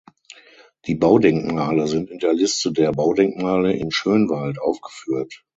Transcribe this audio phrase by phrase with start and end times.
[0.87, 5.43] Die Baudenkmale sind in der Liste der Baudenkmale in Schönwald aufgeführt.